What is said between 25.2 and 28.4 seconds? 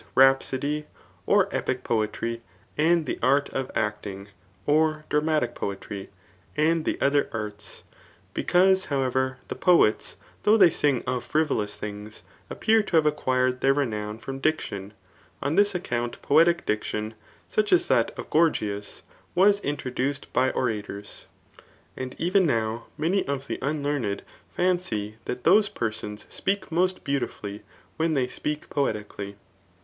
that those persons speak most beautifully when they